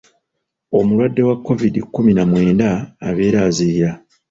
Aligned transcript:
Omulwadde 0.77 1.21
wa 1.29 1.35
Kovidi 1.45 1.79
kkumi 1.85 2.11
na 2.15 2.23
mwenda 2.29 2.69
abeera 3.07 3.39
aziyira. 3.47 3.91